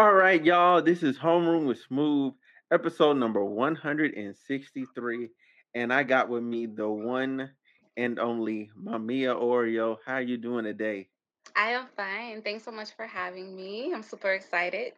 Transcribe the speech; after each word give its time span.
All 0.00 0.14
right, 0.14 0.42
y'all. 0.42 0.80
This 0.80 1.02
is 1.02 1.18
Homeroom 1.18 1.66
with 1.66 1.78
Smooth, 1.82 2.32
episode 2.72 3.18
number 3.18 3.44
163. 3.44 5.28
And 5.74 5.92
I 5.92 6.04
got 6.04 6.30
with 6.30 6.42
me 6.42 6.64
the 6.64 6.88
one 6.88 7.50
and 7.98 8.18
only 8.18 8.70
Mamia 8.82 9.38
Orio. 9.38 9.98
How 10.06 10.14
are 10.14 10.22
you 10.22 10.38
doing 10.38 10.64
today? 10.64 11.10
I 11.54 11.72
am 11.72 11.84
fine. 11.98 12.40
Thanks 12.40 12.64
so 12.64 12.70
much 12.70 12.96
for 12.96 13.06
having 13.06 13.54
me. 13.54 13.92
I'm 13.92 14.02
super 14.02 14.32
excited. 14.32 14.94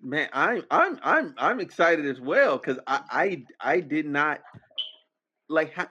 Man, 0.00 0.30
I'm 0.32 0.62
I'm 0.70 0.98
I'm 1.02 1.34
I'm 1.36 1.60
excited 1.60 2.06
as 2.06 2.18
well 2.18 2.56
because 2.56 2.78
I, 2.86 3.02
I 3.10 3.44
I 3.74 3.80
did 3.80 4.06
not 4.06 4.40
like 5.50 5.74
how 5.74 5.88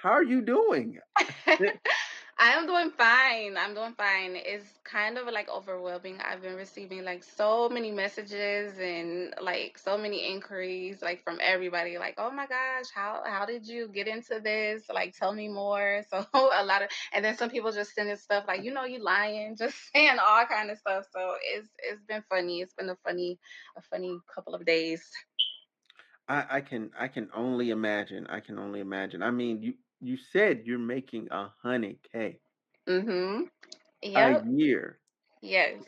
how 0.00 0.10
are 0.10 0.22
you 0.22 0.42
doing? 0.42 1.00
I 2.38 2.50
am 2.52 2.66
doing 2.66 2.90
fine. 2.90 3.56
I'm 3.56 3.74
doing 3.74 3.94
fine. 3.94 4.34
It's 4.36 4.78
kind 4.84 5.18
of 5.18 5.26
like 5.26 5.48
overwhelming. 5.48 6.20
I've 6.20 6.42
been 6.42 6.56
receiving 6.56 7.04
like 7.04 7.22
so 7.22 7.68
many 7.68 7.92
messages 7.92 8.78
and 8.78 9.34
like 9.40 9.78
so 9.78 9.96
many 9.96 10.32
inquiries 10.32 11.00
like 11.02 11.22
from 11.22 11.38
everybody 11.40 11.96
like, 11.98 12.14
"Oh 12.18 12.30
my 12.30 12.46
gosh, 12.46 12.86
how 12.94 13.22
how 13.24 13.46
did 13.46 13.66
you 13.66 13.88
get 13.88 14.08
into 14.08 14.40
this? 14.40 14.88
Like 14.92 15.14
tell 15.16 15.32
me 15.32 15.48
more." 15.48 16.02
So 16.10 16.26
a 16.34 16.64
lot 16.64 16.82
of 16.82 16.88
and 17.12 17.24
then 17.24 17.36
some 17.36 17.50
people 17.50 17.72
just 17.72 17.94
sending 17.94 18.16
stuff 18.16 18.44
like, 18.48 18.64
"You 18.64 18.72
know 18.72 18.84
you 18.84 19.02
lying," 19.02 19.56
just 19.58 19.76
saying 19.94 20.18
all 20.18 20.44
kind 20.46 20.70
of 20.70 20.78
stuff. 20.78 21.06
So 21.12 21.36
it's 21.42 21.68
it's 21.78 22.02
been 22.04 22.22
funny. 22.28 22.60
It's 22.60 22.74
been 22.74 22.90
a 22.90 22.96
funny 23.04 23.38
a 23.76 23.82
funny 23.82 24.18
couple 24.34 24.54
of 24.54 24.64
days. 24.66 25.08
I, 26.28 26.46
I 26.56 26.60
can 26.60 26.90
I 26.98 27.08
can 27.08 27.30
only 27.34 27.70
imagine. 27.70 28.26
I 28.28 28.40
can 28.40 28.58
only 28.58 28.80
imagine. 28.80 29.22
I 29.22 29.30
mean, 29.30 29.62
you 29.62 29.74
you 30.04 30.16
said 30.18 30.62
you're 30.66 30.78
making 30.78 31.28
a 31.32 31.48
hundred 31.62 31.98
K 32.12 32.40
Mhm. 32.88 33.48
a 34.14 34.34
year. 34.46 35.00
Yes. 35.42 35.84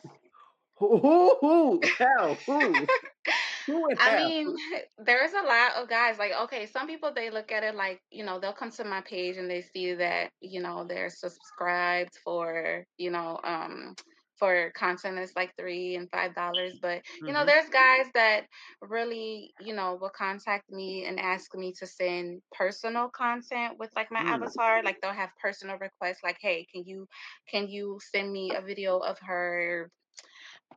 Who 0.79 0.99
who 0.99 1.39
who 1.41 1.95
how 1.99 2.43
who 2.47 2.91
who 3.67 3.97
I 3.99 4.11
how? 4.11 4.17
mean, 4.17 4.55
there's 4.99 5.33
a 5.33 5.43
lot 5.43 5.75
of 5.77 5.89
guys 5.89 6.19
like 6.19 6.33
okay, 6.45 6.67
some 6.67 6.87
people 6.87 7.13
they 7.13 7.31
look 7.31 7.53
at 7.53 7.65
it 7.65 7.75
like, 7.75 8.01
you 8.11 8.25
know, 8.25 8.39
they'll 8.39 8.53
come 8.53 8.71
to 8.73 8.85
my 8.85 9.01
page 9.03 9.37
and 9.37 9.51
they 9.51 9.63
see 9.63 9.95
that, 9.95 10.31
you 10.41 10.61
know, 10.61 10.85
they're 10.85 11.11
subscribed 11.11 12.17
for, 12.25 12.85
you 12.99 13.11
know, 13.11 13.41
um 13.45 13.95
for 14.39 14.73
content 14.77 15.17
that's 15.17 15.37
like 15.37 15.53
three 15.59 15.95
and 15.97 16.11
five 16.11 16.35
dollars. 16.35 16.79
But 16.81 17.03
you 17.27 17.33
know, 17.33 17.45
hmm 17.45 17.47
there's 17.47 17.69
guys 17.69 18.07
that 18.15 18.45
really, 18.81 19.53
you 19.59 19.75
know, 19.75 19.99
will 20.01 20.11
contact 20.17 20.71
me 20.71 21.05
and 21.07 21.19
ask 21.21 21.55
me 21.55 21.73
to 21.79 21.87
send 21.87 22.43
personal 22.53 23.09
content 23.09 23.79
with 23.79 23.91
like 23.97 24.11
my 24.11 24.21
Mm. 24.21 24.27
avatar. 24.27 24.83
Like 24.83 25.01
they'll 25.01 25.13
have 25.13 25.31
personal 25.43 25.79
requests 25.79 26.21
like, 26.25 26.39
hey, 26.41 26.67
can 26.73 26.85
you 26.87 27.07
can 27.51 27.69
you 27.69 27.99
send 28.13 28.33
me 28.33 28.55
a 28.55 28.61
video 28.63 28.99
of 28.99 29.19
her 29.21 29.91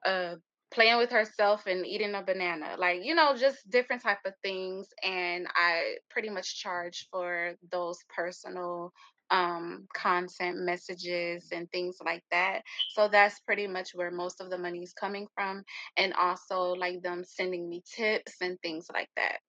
uh 0.05 0.35
playing 0.71 0.97
with 0.97 1.09
herself 1.11 1.65
and 1.67 1.85
eating 1.85 2.13
a 2.15 2.23
banana 2.23 2.75
like 2.77 2.99
you 3.03 3.15
know 3.15 3.35
just 3.35 3.69
different 3.69 4.01
type 4.01 4.19
of 4.25 4.33
things 4.43 4.87
and 5.03 5.47
i 5.55 5.95
pretty 6.09 6.29
much 6.29 6.59
charge 6.59 7.07
for 7.11 7.53
those 7.71 7.97
personal 8.15 8.91
um 9.31 9.87
content 9.93 10.57
messages 10.59 11.49
and 11.51 11.69
things 11.71 11.97
like 12.05 12.23
that 12.31 12.61
so 12.89 13.07
that's 13.07 13.39
pretty 13.41 13.67
much 13.67 13.91
where 13.93 14.11
most 14.11 14.41
of 14.41 14.49
the 14.49 14.57
money 14.57 14.83
is 14.83 14.93
coming 14.93 15.27
from 15.33 15.63
and 15.97 16.13
also 16.13 16.71
like 16.73 17.01
them 17.01 17.23
sending 17.23 17.69
me 17.69 17.81
tips 17.85 18.41
and 18.41 18.59
things 18.61 18.87
like 18.93 19.09
that 19.15 19.39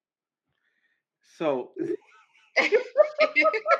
So 1.37 1.71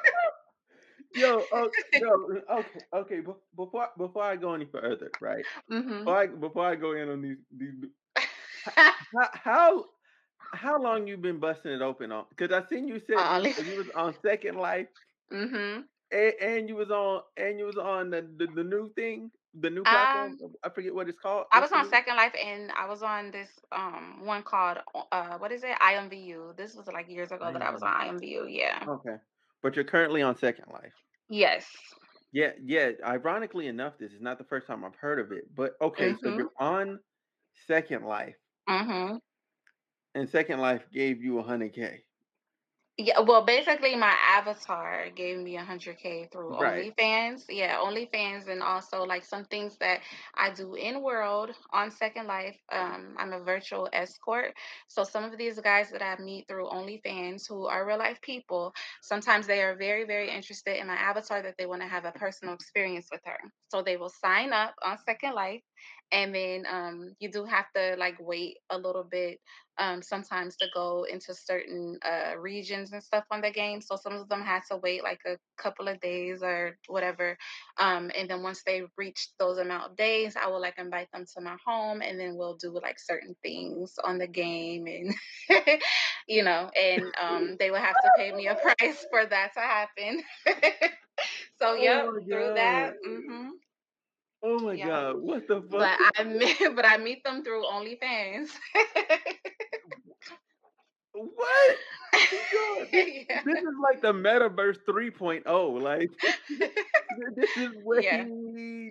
yo 1.13 1.47
oh, 1.51 1.69
yo 1.93 2.09
okay 2.51 2.79
okay 2.93 3.19
be- 3.21 3.41
before 3.55 3.89
before 3.97 4.23
I 4.23 4.35
go 4.35 4.53
any 4.53 4.65
further, 4.65 5.11
right? 5.19 5.45
mhm 5.69 6.03
Before 6.03 6.17
I 6.17 6.27
before 6.27 6.65
I 6.65 6.75
go 6.75 6.93
in 6.93 7.09
on 7.09 7.21
these 7.21 7.37
these 7.55 7.73
how 9.15 9.29
how, 9.33 9.85
how 10.53 10.81
long 10.81 11.07
you 11.07 11.17
been 11.17 11.39
busting 11.39 11.71
it 11.71 11.81
open 11.81 12.11
on? 12.11 12.25
Because 12.29 12.51
I 12.51 12.67
seen 12.67 12.87
you 12.87 12.99
said 12.99 13.27
you 13.57 13.75
was 13.75 13.87
on 13.95 14.13
Second 14.21 14.57
Life 14.57 14.87
mhm 15.31 15.87
and, 16.11 16.33
and 16.41 16.69
you 16.69 16.75
was 16.75 16.91
on 16.91 17.21
and 17.37 17.59
you 17.59 17.65
was 17.65 17.77
on 17.77 18.09
the, 18.09 18.21
the 18.37 18.47
the 18.47 18.63
new 18.63 18.91
thing, 18.93 19.31
the 19.53 19.69
new 19.69 19.85
platform. 19.85 20.37
um 20.37 20.53
I 20.63 20.69
forget 20.69 20.93
what 20.93 21.09
it's 21.09 21.19
called. 21.19 21.45
I 21.51 21.59
was 21.59 21.71
on? 21.71 21.85
Second 21.85 22.15
Life 22.15 22.33
and 22.41 22.71
I 22.71 22.87
was 22.87 23.03
on 23.03 23.31
this 23.31 23.59
um 23.71 24.25
one 24.25 24.43
called 24.43 24.79
uh 25.11 25.37
what 25.37 25.51
is 25.51 25.63
it? 25.63 25.77
IMVU. 25.79 26.55
This 26.55 26.75
was 26.75 26.87
like 26.87 27.09
years 27.09 27.31
ago 27.31 27.51
that 27.51 27.61
I 27.61 27.71
was 27.71 27.81
on 27.83 27.93
IMVU. 27.93 28.45
Yeah. 28.49 28.87
Okay, 28.87 29.17
but 29.61 29.75
you're 29.75 29.85
currently 29.85 30.21
on 30.21 30.37
Second 30.37 30.65
Life. 30.71 30.93
Yes. 31.29 31.95
Yeah, 32.31 32.53
yeah. 32.63 32.91
Ironically 33.05 33.67
enough, 33.67 33.97
this 33.97 34.13
is 34.13 34.21
not 34.21 34.37
the 34.37 34.43
first 34.45 34.67
time 34.67 34.83
I've 34.83 34.95
heard 34.95 35.19
of 35.19 35.31
it. 35.31 35.53
But 35.53 35.73
okay, 35.81 36.13
so 36.13 36.29
Mhm. 36.29 36.35
you're 36.35 36.51
on 36.59 36.99
Second 37.67 38.05
Life, 38.05 38.37
Mhm. 38.67 39.19
and 40.15 40.29
Second 40.29 40.59
Life 40.59 40.89
gave 40.91 41.21
you 41.21 41.39
a 41.39 41.43
hundred 41.43 41.73
k. 41.73 42.05
Yeah, 42.97 43.21
well, 43.21 43.43
basically, 43.45 43.95
my 43.95 44.13
avatar 44.37 45.09
gave 45.15 45.39
me 45.39 45.55
100K 45.57 46.29
through 46.31 46.59
Right. 46.59 46.93
OnlyFans. 46.99 47.45
Yeah, 47.49 47.77
OnlyFans, 47.77 48.47
and 48.47 48.61
also 48.61 49.03
like 49.05 49.23
some 49.23 49.45
things 49.45 49.77
that 49.79 50.01
I 50.35 50.51
do 50.51 50.75
in 50.75 51.01
world 51.01 51.51
on 51.71 51.89
Second 51.89 52.27
Life. 52.27 52.57
Um, 52.71 53.15
I'm 53.17 53.33
a 53.33 53.39
virtual 53.39 53.89
escort. 53.93 54.53
So 54.87 55.03
some 55.03 55.23
of 55.23 55.37
these 55.37 55.59
guys 55.59 55.89
that 55.91 56.03
I 56.03 56.21
meet 56.21 56.47
through 56.47 56.67
OnlyFans 56.67 57.47
who 57.47 57.65
are 57.65 57.87
real 57.87 57.97
life 57.97 58.21
people, 58.21 58.73
sometimes 59.01 59.47
they 59.47 59.63
are 59.63 59.75
very, 59.75 60.03
very 60.05 60.29
interested 60.29 60.77
in 60.79 60.87
my 60.87 60.95
avatar 60.95 61.41
that 61.41 61.55
they 61.57 61.65
want 61.65 61.81
to 61.81 61.87
have 61.87 62.05
a 62.05 62.11
personal 62.11 62.53
experience 62.53 63.07
with 63.11 63.21
her. 63.25 63.39
So 63.69 63.81
they 63.81 63.97
will 63.97 64.09
sign 64.09 64.51
up 64.53 64.75
on 64.85 64.97
Second 65.05 65.33
Life. 65.33 65.61
And 66.11 66.33
then 66.35 66.65
um, 66.69 67.15
you 67.19 67.31
do 67.31 67.45
have 67.45 67.65
to 67.75 67.95
like 67.97 68.15
wait 68.19 68.57
a 68.69 68.77
little 68.77 69.03
bit 69.03 69.39
um, 69.77 70.01
sometimes 70.01 70.55
to 70.57 70.67
go 70.73 71.03
into 71.09 71.33
certain 71.33 71.97
uh, 72.05 72.37
regions 72.37 72.91
and 72.91 73.01
stuff 73.03 73.25
on 73.31 73.41
the 73.41 73.51
game. 73.51 73.81
So 73.81 73.95
some 73.95 74.13
of 74.13 74.27
them 74.29 74.41
had 74.41 74.61
to 74.69 74.77
wait 74.77 75.03
like 75.03 75.21
a 75.25 75.37
couple 75.57 75.87
of 75.87 75.99
days 76.01 76.43
or 76.43 76.77
whatever. 76.87 77.37
Um, 77.77 78.11
and 78.15 78.29
then 78.29 78.43
once 78.43 78.63
they 78.63 78.83
reach 78.97 79.29
those 79.39 79.57
amount 79.57 79.91
of 79.91 79.97
days, 79.97 80.35
I 80.35 80.47
will 80.47 80.61
like 80.61 80.77
invite 80.77 81.09
them 81.11 81.25
to 81.33 81.41
my 81.41 81.57
home, 81.65 82.01
and 82.01 82.19
then 82.19 82.35
we'll 82.35 82.55
do 82.57 82.71
like 82.81 82.99
certain 82.99 83.35
things 83.41 83.95
on 84.03 84.17
the 84.17 84.27
game, 84.27 84.87
and 84.87 85.13
you 86.27 86.43
know, 86.43 86.69
and 86.79 87.13
um, 87.21 87.55
they 87.59 87.71
will 87.71 87.77
have 87.79 87.99
to 88.01 88.11
pay 88.11 88.31
me 88.31 88.47
a 88.47 88.55
price 88.79 89.05
for 89.09 89.25
that 89.25 89.53
to 89.53 89.59
happen. 89.61 90.23
so 91.59 91.73
yeah, 91.75 92.03
Oh 92.03 92.19
through 92.29 92.51
that. 92.55 92.91
god. 93.03 93.53
Oh 94.43 94.59
my 94.59 94.77
Yep. 94.77 94.87
god. 94.87 95.15
What 95.21 95.47
the 95.47 95.61
fuck? 95.61 95.71
But 95.71 95.99
I 96.17 96.23
meet, 96.23 96.57
but 96.75 96.85
I 96.85 96.97
meet 96.97 97.23
them 97.23 97.43
through 97.43 97.63
OnlyFans. 97.65 98.49
What? 101.13 101.77
Oh 102.53 102.85
this, 102.91 103.07
yeah. 103.29 103.41
this 103.43 103.57
is 103.57 103.75
like 103.81 104.01
the 104.01 104.13
metaverse 104.13 104.79
3.0. 104.87 105.45
Like 105.81 106.09
this 107.35 107.49
is 107.55 107.71
way 107.83 108.01
yeah. 108.01 108.23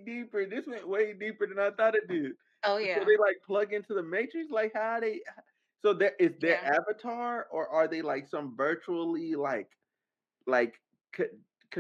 deeper. 0.05 0.47
This 0.47 0.67
went 0.67 0.89
way 0.89 1.13
deeper 1.15 1.47
than 1.47 1.59
I 1.59 1.71
thought 1.71 1.95
it 1.95 2.09
did. 2.09 2.33
Oh 2.65 2.79
yeah. 2.79 2.99
So 2.99 3.05
they 3.05 3.17
like 3.17 3.37
plug 3.47 3.73
into 3.73 3.95
the 3.95 4.03
matrix. 4.03 4.51
Like 4.51 4.73
how 4.75 5.01
they? 5.01 5.21
So 5.83 5.93
there 5.95 6.15
is 6.19 6.33
their 6.41 6.59
Yeah. 6.63 6.71
avatar, 6.75 7.47
or 7.51 7.69
are 7.69 7.89
they 7.89 8.03
like 8.03 8.27
some 8.29 8.57
virtually 8.57 9.35
like 9.35 9.69
like 10.47 10.75
co- 11.13 11.25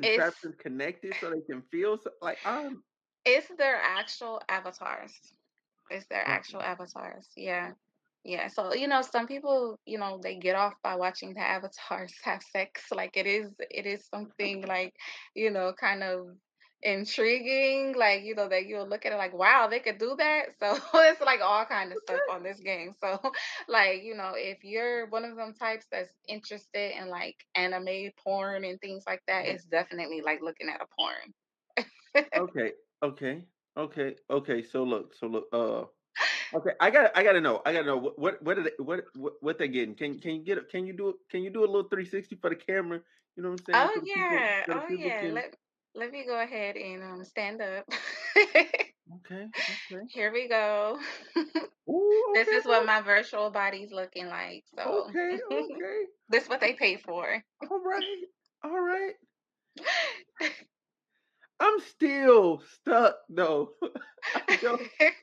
It's 0.02 0.46
contraptions 0.46 0.55
connected 0.56 1.17
so 1.20 1.31
they 1.31 1.43
can 1.52 1.62
feel? 1.70 1.99
So, 1.99 2.11
like 2.20 2.38
I'm 2.44 2.82
it's 3.25 3.49
their 3.58 3.76
actual 3.76 4.40
avatars. 4.49 5.12
It's 5.90 6.06
their 6.06 6.26
actual 6.26 6.62
avatars. 6.62 7.28
Yeah. 7.37 7.72
Yeah. 8.25 8.49
So, 8.49 8.75
you 8.75 8.87
know, 8.87 9.02
some 9.02 9.26
people, 9.26 9.78
you 9.87 9.99
know, 9.99 10.20
they 10.22 10.37
get 10.37 10.55
off 10.56 10.75
by 10.82 10.96
watching 10.96 11.34
the 11.34 11.40
avatars 11.40 12.14
have 12.25 12.43
sex. 12.43 12.82
Like 12.93 13.17
it 13.17 13.26
is 13.26 13.50
it 13.70 13.87
is 13.87 14.06
something 14.06 14.62
like, 14.67 14.94
you 15.34 15.50
know, 15.50 15.72
kind 15.78 16.02
of 16.02 16.28
intriguing. 16.82 17.94
Like, 17.96 18.22
you 18.22 18.34
know, 18.34 18.49
that 18.49 18.67
you'll 18.67 18.88
look 18.88 19.05
at 19.05 19.12
it 19.12 19.17
like, 19.17 19.34
wow, 19.34 19.69
they 19.69 19.81
could 19.81 19.99
do 19.99 20.14
that. 20.19 20.46
So 20.61 20.78
it's 20.94 21.20
like 21.20 21.40
all 21.43 21.64
kind 21.64 21.93
of 21.93 21.99
stuff 22.05 22.20
on 22.31 22.43
this 22.43 22.61
game. 22.61 22.93
So 23.00 23.20
like, 23.69 24.02
you 24.02 24.14
know, 24.14 24.32
if 24.37 24.64
you're 24.64 25.08
one 25.08 25.25
of 25.25 25.37
them 25.37 25.55
types 25.55 25.87
that's 25.90 26.12
interested 26.28 26.99
in 27.00 27.08
like 27.08 27.37
anime 27.55 28.11
porn 28.22 28.64
and 28.64 28.81
things 28.81 29.05
like 29.06 29.22
that, 29.26 29.46
it's 29.46 29.64
definitely 29.64 30.20
like 30.20 30.40
looking 30.43 30.69
at 30.69 30.81
a 30.81 30.87
porn. 30.96 31.34
Okay, 32.37 32.72
okay, 33.02 33.47
okay, 33.76 34.17
okay. 34.31 34.62
So 34.62 34.85
look, 34.85 35.14
so 35.14 35.26
look. 35.29 35.49
Uh, 35.52 35.87
okay. 36.56 36.73
I 36.81 36.91
got, 36.91 37.02
to 37.02 37.19
I 37.19 37.25
got 37.25 37.32
to 37.32 37.41
know. 37.41 37.62
I 37.67 37.73
got 37.73 37.81
to 37.82 37.87
know 37.87 37.99
what, 37.99 38.19
what, 38.19 38.43
what 38.43 38.58
are 38.58 38.64
they, 38.64 38.73
what, 38.79 39.05
what, 39.17 39.35
what 39.41 39.58
they 39.58 39.69
getting? 39.69 39.94
Can, 39.97 40.20
can 40.20 40.37
you 40.37 40.44
get? 40.44 40.70
Can 40.70 40.87
you 40.87 40.94
do, 40.94 41.11
it? 41.11 41.17
Can 41.31 41.43
you 41.43 41.50
do 41.50 41.61
a 41.61 41.67
little 41.70 41.88
360 41.88 42.37
for 42.37 42.50
the 42.50 42.56
camera? 42.56 43.02
You 43.37 43.43
know 43.43 43.50
what 43.50 43.61
I'm 43.61 43.64
saying? 43.67 43.88
Oh 43.88 43.91
So 43.94 44.00
the 44.00 44.06
people, 44.08 44.38
yeah. 44.38 44.64
so 44.67 44.75
the 44.75 44.81
Oh 44.81 44.88
people 44.88 45.11
yeah. 45.11 45.20
can. 45.20 45.35
Let 45.35 45.56
let 45.94 46.11
me 46.12 46.25
go 46.26 46.41
ahead 46.41 46.76
and 46.76 47.02
um 47.02 47.25
stand 47.25 47.62
up. 47.62 47.87
Okay. 49.17 49.49
Okay. 49.70 50.05
Here 50.08 50.32
we 50.32 50.49
go. 50.49 51.00
Ooh, 51.91 52.35
this 52.35 52.49
okay. 52.49 52.56
is 52.58 52.64
what 52.67 52.87
my 52.87 53.00
virtual 53.03 53.50
body's 53.50 53.93
looking 53.93 54.29
like. 54.29 54.64
So 54.75 55.11
Okay. 55.11 55.38
Okay. 55.53 56.05
this 56.29 56.44
is 56.44 56.49
what 56.49 56.61
they 56.61 56.75
pay 56.75 56.96
for. 56.96 57.43
All 57.70 57.81
right. 57.81 58.25
All 58.64 58.81
right. 58.81 59.14
I'm 61.60 61.80
still 61.80 62.60
stuck 62.60 63.16
though. 63.28 63.74
I. 64.34 64.58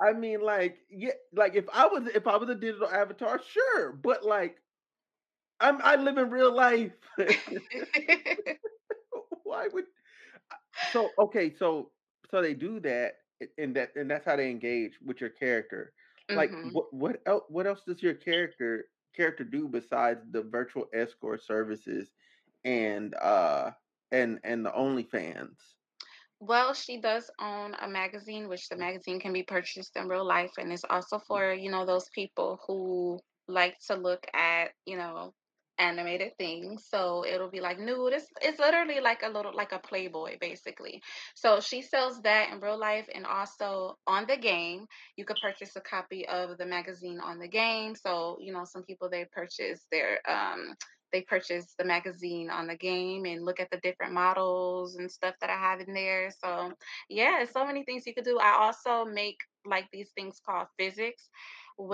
I 0.00 0.12
mean, 0.12 0.40
like, 0.40 0.78
yeah, 0.90 1.12
like 1.32 1.54
if 1.54 1.68
I 1.72 1.86
was 1.86 2.06
if 2.08 2.26
I 2.26 2.36
was 2.36 2.48
a 2.48 2.54
digital 2.54 2.88
avatar, 2.88 3.40
sure, 3.42 3.92
but 3.92 4.24
like, 4.24 4.58
I'm 5.60 5.80
I 5.82 5.96
live 5.96 6.18
in 6.18 6.30
real 6.30 6.54
life. 6.54 6.92
Why 9.44 9.68
would? 9.72 9.84
So 10.92 11.14
okay, 11.18 11.50
so 11.54 11.92
so 12.30 12.42
they 12.42 12.54
do 12.54 12.80
that, 12.80 13.14
and 13.58 13.74
that 13.76 13.94
and 13.96 14.10
that's 14.10 14.24
how 14.24 14.36
they 14.36 14.50
engage 14.50 14.98
with 15.04 15.20
your 15.20 15.30
character. 15.30 15.92
Like, 16.32 16.58
hmm 16.58 16.70
what 16.70 16.92
what 16.92 17.20
else? 17.26 17.44
What 17.48 17.66
else 17.66 17.82
does 17.86 18.02
your 18.02 18.14
character 18.14 18.86
character 19.14 19.44
do 19.44 19.68
besides 19.68 20.20
the 20.30 20.42
virtual 20.42 20.86
escort 20.94 21.42
services 21.42 22.12
and 22.64 23.14
uh 23.14 23.70
and 24.12 24.38
and 24.44 24.64
the 24.64 24.70
OnlyFans? 24.70 25.56
Well, 26.40 26.72
she 26.72 27.00
does 27.00 27.30
own 27.40 27.74
a 27.80 27.88
magazine, 27.88 28.48
which 28.48 28.68
the 28.68 28.76
mm. 28.76 28.80
magazine 28.80 29.20
can 29.20 29.32
be 29.32 29.42
purchased 29.42 29.96
in 29.96 30.08
real 30.08 30.26
life, 30.26 30.52
and 30.58 30.72
it's 30.72 30.84
also 30.88 31.18
mm. 31.18 31.22
for, 31.26 31.52
you 31.52 31.70
know, 31.70 31.84
those 31.84 32.08
people 32.14 32.60
who 32.66 33.18
like 33.48 33.76
to 33.88 33.96
look 33.96 34.24
at, 34.34 34.70
you 34.86 34.96
know, 34.96 35.32
animated 35.78 36.32
things. 36.38 36.86
So 36.88 37.24
it'll 37.26 37.50
be 37.50 37.60
like 37.60 37.78
nude. 37.78 38.12
It's 38.14 38.26
it's 38.42 38.58
literally 38.58 39.00
like 39.00 39.22
a 39.22 39.28
little 39.28 39.54
like 39.54 39.72
a 39.72 39.78
Playboy, 39.78 40.38
basically. 40.40 41.02
So 41.34 41.60
she 41.60 41.82
sells 41.82 42.20
that 42.22 42.50
in 42.52 42.60
real 42.60 42.78
life 42.78 43.08
and 43.14 43.26
also 43.26 43.96
on 44.06 44.26
the 44.28 44.36
game. 44.36 44.86
You 45.16 45.24
could 45.24 45.38
purchase 45.42 45.76
a 45.76 45.80
copy 45.80 46.26
of 46.28 46.58
the 46.58 46.66
magazine 46.66 47.20
on 47.20 47.38
the 47.38 47.48
game. 47.48 47.94
So, 47.94 48.36
you 48.40 48.52
know, 48.52 48.64
some 48.64 48.82
people 48.84 49.08
they 49.10 49.26
purchase 49.32 49.86
their 49.90 50.20
um 50.28 50.74
they 51.12 51.22
purchase 51.22 51.74
the 51.78 51.84
magazine 51.84 52.50
on 52.50 52.66
the 52.66 52.76
game 52.76 53.24
and 53.24 53.44
look 53.44 53.60
at 53.60 53.70
the 53.70 53.78
different 53.78 54.12
models 54.12 54.96
and 54.96 55.10
stuff 55.10 55.34
that 55.40 55.50
I 55.50 55.56
have 55.56 55.80
in 55.80 55.94
there. 55.94 56.30
So, 56.44 56.72
yeah, 57.08 57.44
so 57.50 57.66
many 57.66 57.82
things 57.84 58.06
you 58.06 58.14
could 58.14 58.24
do. 58.24 58.38
I 58.38 58.58
also 58.60 59.04
make 59.10 59.38
like 59.64 59.86
these 59.92 60.10
things 60.14 60.40
called 60.44 60.68
physics 60.78 61.28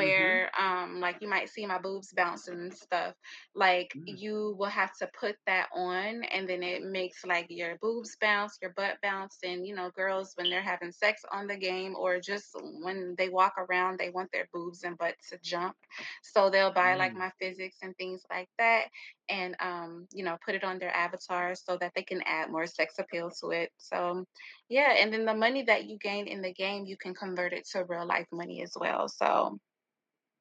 Mm-hmm. 0.00 0.36
where 0.36 0.50
um 0.60 1.00
like 1.00 1.16
you 1.20 1.28
might 1.28 1.48
see 1.48 1.66
my 1.66 1.78
boobs 1.78 2.12
bouncing 2.14 2.54
and 2.54 2.74
stuff 2.74 3.14
like 3.54 3.96
Mm. 3.96 4.18
you 4.18 4.54
will 4.58 4.68
have 4.68 4.92
to 4.98 5.08
put 5.18 5.36
that 5.46 5.68
on 5.74 6.22
and 6.24 6.48
then 6.48 6.62
it 6.62 6.82
makes 6.82 7.24
like 7.24 7.46
your 7.50 7.76
boobs 7.80 8.16
bounce 8.20 8.58
your 8.62 8.72
butt 8.76 8.96
bounce 9.02 9.38
and 9.44 9.66
you 9.66 9.74
know 9.74 9.90
girls 9.94 10.32
when 10.36 10.50
they're 10.50 10.62
having 10.62 10.90
sex 10.92 11.22
on 11.32 11.46
the 11.46 11.56
game 11.56 11.94
or 11.96 12.20
just 12.20 12.54
when 12.82 13.14
they 13.18 13.28
walk 13.28 13.54
around 13.58 13.98
they 13.98 14.10
want 14.10 14.30
their 14.32 14.48
boobs 14.52 14.82
and 14.84 14.98
butt 14.98 15.14
to 15.28 15.38
jump 15.42 15.76
so 16.22 16.50
they'll 16.50 16.72
buy 16.72 16.94
like 16.96 17.14
Mm. 17.14 17.16
my 17.16 17.30
physics 17.40 17.78
and 17.82 17.96
things 17.96 18.22
like 18.30 18.48
that 18.58 18.84
and 19.28 19.54
um 19.60 20.06
you 20.12 20.24
know 20.24 20.36
put 20.44 20.54
it 20.54 20.64
on 20.64 20.78
their 20.78 20.94
avatar 20.94 21.54
so 21.54 21.76
that 21.76 21.92
they 21.94 22.02
can 22.02 22.22
add 22.26 22.50
more 22.50 22.66
sex 22.66 22.94
appeal 22.98 23.30
to 23.30 23.50
it 23.50 23.70
so 23.76 24.24
yeah 24.68 24.94
and 25.00 25.12
then 25.12 25.24
the 25.24 25.34
money 25.34 25.62
that 25.62 25.84
you 25.86 25.98
gain 25.98 26.26
in 26.26 26.42
the 26.42 26.52
game 26.52 26.84
you 26.86 26.96
can 26.96 27.14
convert 27.14 27.52
it 27.52 27.66
to 27.66 27.84
real 27.84 28.06
life 28.06 28.26
money 28.32 28.62
as 28.62 28.72
well 28.78 29.08
so 29.08 29.58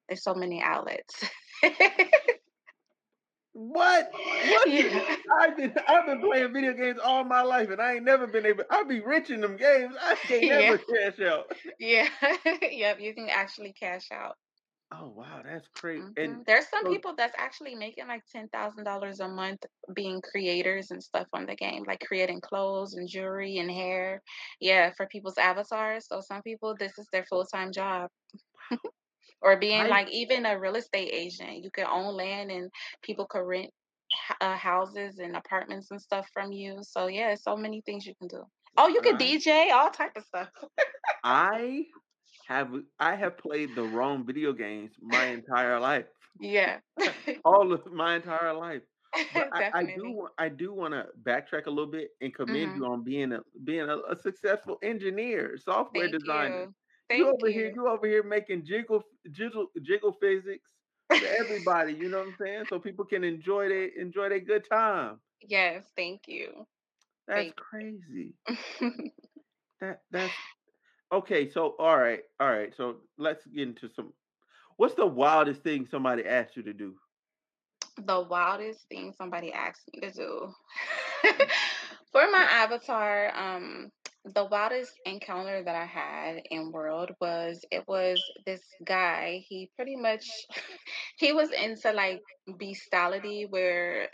there's 0.07 0.23
so 0.23 0.33
many 0.33 0.61
outlets 0.61 1.23
What? 3.53 4.11
What? 4.41 4.67
yeah 4.71 5.15
I've 5.39 5.55
been 5.55 5.73
I've 5.87 6.05
been 6.07 6.21
playing 6.21 6.53
video 6.53 6.73
games 6.73 6.99
all 7.03 7.23
my 7.23 7.41
life, 7.43 7.69
and 7.69 7.81
I 7.81 7.93
ain't 7.95 8.03
never 8.03 8.25
been 8.27 8.45
able. 8.45 8.63
I'll 8.69 8.85
be 8.85 8.99
rich 9.01 9.29
in 9.29 9.41
them 9.41 9.57
games. 9.57 9.95
I 10.01 10.15
can't 10.27 10.47
yeah 10.47 10.47
never 10.47 10.77
cash 10.79 11.19
out. 11.21 11.51
yeah 11.79 12.07
yep 12.61 12.99
you 12.99 13.13
can 13.13 13.29
actually 13.29 13.73
cash 13.73 14.07
out 14.11 14.35
Oh 14.91 15.07
wow, 15.09 15.41
that's 15.43 15.67
crazy. 15.69 16.13
hmm 16.17 16.17
And 16.17 16.45
There's 16.47 16.67
some 16.69 16.85
so 16.85 16.87
people 16.87 17.13
that's 17.15 17.35
actually 17.37 17.75
making 17.75 18.07
like 18.07 18.23
ten 18.31 18.47
thousand 18.49 18.83
dollars 18.85 19.19
a 19.19 19.27
month 19.27 19.59
being 19.95 20.21
creators 20.21 20.91
and 20.91 21.03
stuff 21.03 21.27
on 21.33 21.45
the 21.45 21.55
game, 21.55 21.83
like 21.87 21.99
creating 22.01 22.41
clothes 22.41 22.93
and 22.95 23.07
jewelry 23.07 23.57
and 23.57 23.69
hair. 23.71 24.21
Yeah, 24.59 24.91
for 24.97 25.05
people's 25.07 25.37
avatars. 25.37 26.07
So 26.07 26.21
some 26.21 26.41
people, 26.41 26.75
this 26.79 26.97
is 26.97 27.07
their 27.11 27.25
full 27.25 27.45
time 27.45 27.71
job. 27.71 28.09
Or 29.43 29.57
being 29.57 29.85
I 29.85 29.89
like 29.89 30.09
even 30.11 30.45
a 30.47 30.59
real 30.59 30.75
estate 30.77 31.11
agent, 31.13 31.63
you 31.63 31.71
can 31.71 31.87
own 31.87 32.15
land 32.15 32.51
and 32.51 32.71
people 33.03 33.27
could 33.27 33.41
rent 33.47 33.71
uh, 34.41 34.57
houses 34.57 35.19
and 35.19 35.35
apartments 35.35 35.91
and 35.91 36.01
stuff 36.01 36.29
from 36.33 36.51
you. 36.51 36.79
So 36.83 37.07
yeah, 37.07 37.35
so 37.35 37.57
many 37.57 37.81
things 37.81 38.05
you 38.07 38.15
can 38.15 38.29
do. 38.29 38.43
Oh, 38.77 38.87
you 38.89 39.01
can 39.01 39.17
I 39.17 39.17
DJ, 39.17 39.71
all 39.71 39.91
type 39.91 40.13
of 40.17 40.25
stuff. 40.25 40.49
I 41.23 41.87
have 42.47 42.73
I 42.99 43.15
have 43.15 43.37
played 43.37 43.75
the 43.75 43.85
wrong 43.85 44.25
video 44.25 44.53
games 44.53 44.95
my 45.01 45.27
entire 45.27 45.79
life, 45.79 46.07
yeah, 46.39 46.79
all 47.45 47.73
of 47.73 47.85
my 47.91 48.15
entire 48.15 48.53
life. 48.53 48.83
I, 49.51 49.63
I 49.73 49.85
do 49.85 50.27
I 50.37 50.49
do 50.49 50.73
want 50.73 50.93
to 50.93 51.07
backtrack 51.23 51.65
a 51.65 51.69
little 51.71 51.91
bit 51.91 52.11
and 52.21 52.33
commend 52.33 52.73
hmm 52.73 52.75
you 52.75 52.85
on 52.85 53.03
being 53.03 53.33
a 53.33 53.39
being 53.63 53.89
a, 53.89 53.97
a 54.09 54.15
successful 54.15 54.77
engineer, 54.83 55.57
software 55.57 56.07
Thank 56.07 56.09
designer. 56.09 56.67
you. 56.67 56.73
You 57.13 57.27
Thank 57.27 57.35
over 57.35 57.49
here, 57.49 57.67
you. 57.67 57.73
you 57.73 57.87
over 57.87 58.07
here 58.07 58.23
making 58.23 58.65
jiggle 58.65 59.03
jiggle 59.31 59.67
jiggle 59.83 60.13
physics 60.21 60.71
for 61.09 61.27
everybody. 61.27 61.93
You 61.93 62.09
know 62.09 62.19
what 62.19 62.27
I'm 62.27 62.35
saying? 62.39 62.65
So 62.69 62.79
people 62.79 63.05
can 63.05 63.23
enjoy 63.23 63.69
their 63.69 63.87
enjoy 63.87 64.29
their 64.29 64.39
good 64.39 64.67
time. 64.69 65.19
Yes, 65.47 65.83
thank 65.95 66.27
you. 66.27 66.65
That's 67.27 67.51
Thank 67.51 67.55
crazy. 67.55 68.33
you. 68.47 68.91
That 69.81 70.01
that's 70.11 70.33
okay. 71.11 71.49
So 71.49 71.75
all 71.79 71.97
right, 71.97 72.21
all 72.39 72.49
right. 72.49 72.73
So 72.75 72.97
let's 73.17 73.45
get 73.47 73.67
into 73.67 73.89
some. 73.89 74.13
What's 74.77 74.95
the 74.95 75.05
wildest 75.05 75.61
thing 75.61 75.87
somebody 75.89 76.25
asked 76.25 76.55
you 76.55 76.63
to 76.63 76.73
do? 76.73 76.95
the 77.97 78.21
wildest 78.21 78.87
thing 78.89 79.13
somebody 79.17 79.53
asked 79.53 79.89
me 79.93 80.01
to 80.01 80.11
do. 80.11 80.53
For 82.11 82.29
my 82.31 82.43
avatar, 82.49 83.31
um, 83.35 83.91
the 84.25 84.45
wildest 84.45 84.93
encounter 85.05 85.63
that 85.63 85.75
I 85.75 85.85
had 85.85 86.41
in 86.49 86.71
world 86.71 87.11
was 87.19 87.65
it 87.71 87.87
was 87.87 88.21
this 88.45 88.61
guy. 88.85 89.43
He 89.47 89.69
pretty 89.75 89.95
much 89.95 90.25
he 91.17 91.33
was 91.33 91.49
into 91.51 91.91
like 91.91 92.21
bestiality 92.57 93.47
where 93.49 94.09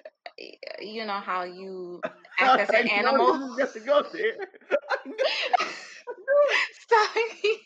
you 0.80 1.06
know 1.06 1.20
how 1.20 1.44
you 1.44 2.01
act 2.39 2.62
as 2.62 2.70
an 2.70 2.89
animal. 2.89 3.56
this 3.56 3.75
is 3.75 3.86
gonna 3.86 4.04
go 4.04 4.10
there. 4.12 4.34
I 4.72 5.08
knew, 5.08 5.16
I 5.16 6.13
knew 6.18 6.44
it. 6.50 6.68
so 6.89 7.22
he 7.42 7.58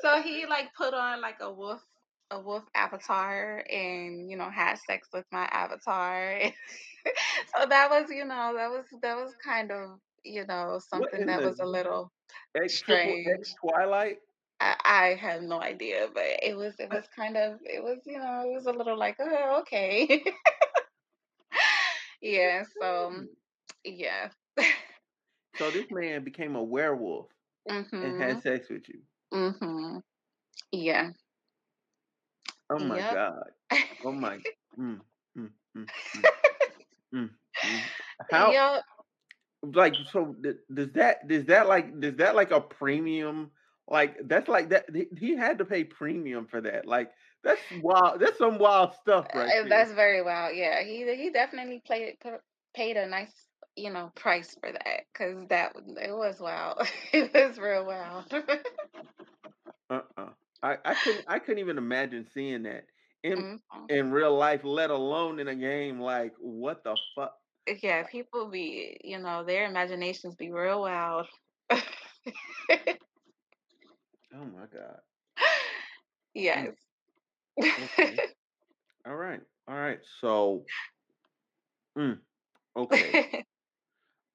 so 0.00 0.22
he 0.22 0.46
like 0.46 0.74
put 0.76 0.94
on 0.94 1.20
like 1.20 1.36
a 1.40 1.52
wolf 1.52 1.82
a 2.30 2.40
wolf 2.40 2.64
avatar 2.74 3.64
and 3.70 4.28
you 4.30 4.36
know 4.36 4.50
had 4.50 4.78
sex 4.78 5.08
with 5.12 5.26
my 5.30 5.44
avatar 5.52 6.40
so 7.56 7.66
that 7.68 7.90
was 7.90 8.10
you 8.10 8.24
know 8.24 8.54
that 8.56 8.70
was 8.70 8.86
that 9.02 9.14
was 9.16 9.32
kind 9.44 9.70
of 9.70 10.00
you 10.24 10.46
know 10.46 10.80
something 10.80 11.26
that 11.26 11.42
was 11.42 11.60
a 11.60 11.66
little 11.66 12.12
X 12.54 12.80
triple 12.80 13.20
X 13.26 13.54
strange 13.54 13.54
Twilight? 13.60 14.18
I, 14.60 14.76
I 14.84 15.14
have 15.20 15.42
no 15.42 15.60
idea 15.60 16.08
but 16.12 16.24
it 16.42 16.56
was 16.56 16.74
it 16.78 16.90
was 16.90 17.04
kind 17.14 17.36
of 17.36 17.58
it 17.64 17.82
was 17.82 17.98
you 18.06 18.18
know 18.18 18.42
it 18.46 18.54
was 18.54 18.66
a 18.66 18.72
little 18.72 18.98
like 18.98 19.16
oh 19.20 19.60
okay 19.60 20.24
yeah 22.22 22.64
so 22.80 23.12
yeah 23.84 24.28
So 25.56 25.70
this 25.70 25.90
man 25.90 26.24
became 26.24 26.54
a 26.56 26.62
werewolf 26.62 27.28
and 28.00 28.16
mhm 28.16 28.18
had 28.18 28.40
sex 28.42 28.68
with 28.70 28.88
you. 28.88 29.02
Mm-hmm. 29.32 29.98
yeah 30.72 31.10
Oh 32.70 32.78
my 32.78 33.00
yep 33.00 33.10
god. 33.10 33.50
Oh 34.04 34.12
my. 34.12 34.38
Mm, 34.78 35.00
mm, 35.36 35.50
mm, 35.76 35.88
mm, 36.16 36.28
mm, 37.14 37.30
mm. 37.64 37.82
How 38.30 38.52
yep 38.52 38.82
like 39.74 39.96
so 40.10 40.34
th- 40.42 40.56
does 40.72 40.90
that 40.92 41.26
does 41.28 41.44
that 41.46 41.66
like 41.68 41.98
does 42.00 42.16
that 42.16 42.34
like 42.34 42.50
a 42.50 42.60
premium 42.60 43.50
like 43.88 44.16
that's 44.26 44.48
like 44.48 44.70
that 44.70 44.86
he, 44.94 45.06
he 45.18 45.36
had 45.36 45.58
to 45.58 45.64
pay 45.64 45.84
premium 45.84 46.46
for 46.46 46.60
that 46.60 46.86
like 46.86 47.10
that's 47.42 47.64
wild 47.70 48.20
that's 48.20 48.38
some 48.38 48.58
wild 48.58 48.92
stuff 48.94 49.34
right 49.34 49.54
Uh, 49.54 49.64
That's 49.68 49.92
very 49.92 50.22
wild 50.22 50.56
Yeah, 50.56 50.82
he 50.82 51.04
he 51.16 51.30
definitely 51.30 51.80
played 51.86 52.16
paid 52.74 52.96
a 52.96 53.06
nice 53.06 53.48
you 53.76 53.90
know 53.90 54.10
price 54.14 54.54
for 54.60 54.72
that 54.72 55.00
because 55.12 55.46
that 55.48 55.74
it 56.00 56.12
was 56.14 56.40
wild 56.40 56.80
it 57.12 57.32
was 57.34 57.58
real 57.58 57.84
wild. 57.86 58.32
Uh-uh 59.90 60.30
I, 60.62 60.78
I 60.84 60.94
couldn't 60.94 61.24
I 61.28 61.38
couldn't 61.38 61.58
even 61.60 61.78
imagine 61.78 62.24
seeing 62.24 62.62
that 62.64 62.86
in 63.22 63.46
Mhm. 63.46 63.88
in 63.88 64.10
real 64.10 64.36
life 64.36 64.64
let 64.64 64.90
alone 64.90 65.38
in 65.40 65.48
a 65.48 65.54
game 65.54 66.00
like 66.00 66.34
what 66.38 66.84
the 66.84 66.96
fuck 67.14 67.34
Yeah, 67.66 68.02
people 68.04 68.48
be 68.50 68.98
you 69.02 69.18
know 69.18 69.44
their 69.44 69.66
imaginations 69.66 70.34
be 70.36 70.50
real 70.50 70.80
wild. 70.82 71.26
oh 71.70 71.78
my 74.32 74.66
god 74.72 75.00
yes. 76.34 76.68
Mm, 77.58 77.84
okay 77.84 78.18
all 79.06 79.16
right 79.16 79.40
all 79.68 79.74
right 79.76 80.00
so 80.20 80.64
mm, 81.96 82.18
okay 82.76 83.20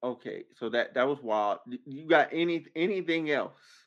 Okay, 0.02 0.44
so 0.58 0.70
that 0.70 0.94
that 0.94 1.06
was 1.06 1.18
wild. 1.22 1.58
You 1.84 2.08
got 2.08 2.28
any 2.32 2.64
anything 2.74 3.30
else? 3.30 3.79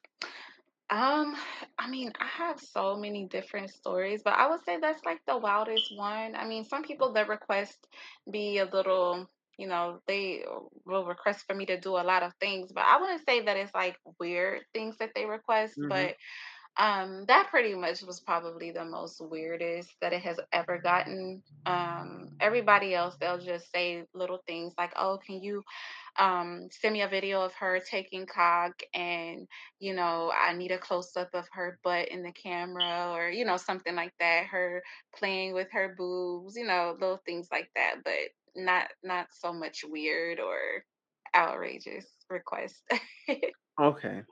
Um, 0.93 1.35
I 1.79 1.89
mean, 1.89 2.13
I 2.21 2.27
have 2.27 2.59
so 2.62 2.95
many 2.97 3.27
different 3.27 3.71
stories, 3.71 4.21
but 4.23 4.35
I 4.35 4.50
would 4.50 4.63
say 4.63 4.79
that's 4.79 5.05
like 5.05 5.21
the 5.27 5.38
wildest 5.38 5.91
one. 5.97 6.35
I 6.35 6.45
mean, 6.47 6.65
some 6.65 6.83
people 6.83 7.13
that 7.13 7.29
request 7.29 7.88
be 8.31 8.59
a 8.59 8.65
little, 8.65 9.27
you 9.57 9.67
know, 9.67 10.01
they 10.07 10.45
will 10.85 11.05
request 11.05 11.45
for 11.47 11.55
me 11.55 11.65
to 11.67 11.79
do 11.79 11.97
a 11.97 12.05
lot 12.05 12.23
of 12.23 12.33
things, 12.39 12.71
but 12.73 12.85
I 12.85 13.01
wouldn't 13.01 13.25
say 13.25 13.41
that 13.41 13.57
it's 13.57 13.73
like 13.75 13.97
weird 14.19 14.63
things 14.73 14.97
that 15.00 15.12
they 15.15 15.25
request, 15.25 15.77
hmm 15.77 16.05
but 16.05 16.15
um, 16.77 17.25
that 17.27 17.50
pretty 17.50 17.75
much 17.75 18.01
was 18.03 18.21
probably 18.21 18.71
the 18.71 18.85
most 18.85 19.21
weirdest 19.21 19.95
that 20.01 20.13
it 20.13 20.21
has 20.23 20.39
ever 20.53 20.79
gotten. 20.79 21.43
Um, 21.65 22.29
everybody 22.39 22.95
else, 22.95 23.17
they'll 23.19 23.39
just 23.39 23.71
say 23.71 24.05
little 24.13 24.39
things 24.47 24.73
like, 24.77 24.93
"Oh, 24.97 25.19
can 25.25 25.41
you 25.43 25.63
um, 26.20 26.67
send 26.72 26.93
me 26.93 27.01
a 27.01 27.08
video 27.08 27.41
of 27.41 27.53
her 27.55 27.79
taking 27.79 28.25
cock 28.25 28.82
and, 28.93 29.48
you 29.79 29.93
know, 29.96 30.32
I 30.32 30.53
need 30.53 30.72
a 30.72 30.77
close 30.77 31.15
up 31.17 31.29
of 31.34 31.48
her 31.53 31.79
butt 31.84 32.10
in 32.10 32.24
the 32.24 32.32
camera 32.32 33.12
or, 33.13 33.29
you 33.29 33.46
know, 33.46 33.58
something 33.58 33.96
like 33.96 34.13
that. 34.20 34.46
Her 34.48 34.84
playing 35.15 35.53
with 35.53 35.70
her 35.72 35.96
boobs, 35.98 36.55
you 36.55 36.65
know, 36.65 36.96
little 37.00 37.22
things 37.25 37.48
like 37.51 37.70
that, 37.75 37.98
but 38.05 38.29
not 38.55 38.89
not 39.03 39.27
so 39.32 39.51
much 39.53 39.84
weird 39.84 40.39
or 40.39 40.84
outrageous 41.36 42.08
requests. 42.29 42.84
Okay, 43.79 44.24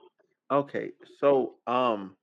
okay. 0.50 0.92
So, 1.20 1.56
um, 1.66 2.16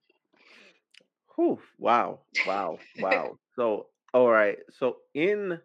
whew, 1.36 1.60
wow, 1.78 2.20
wow, 2.44 2.80
wow. 2.96 3.38
So, 3.56 3.88
all 4.14 4.30
right. 4.30 4.58
So 4.72 4.98
in 5.14 5.60